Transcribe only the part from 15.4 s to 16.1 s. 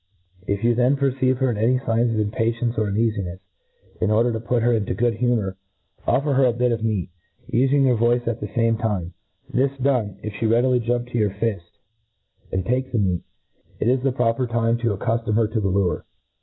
to the lure..